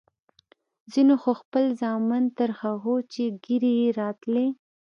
ځينو 0.91 1.15
خو 1.21 1.31
خپل 1.41 1.65
زامن 1.81 2.23
تر 2.37 2.49
هغو 2.61 2.95
چې 3.13 3.23
ږيرې 3.43 3.73
يې 3.81 3.89
راتلې. 3.99 4.47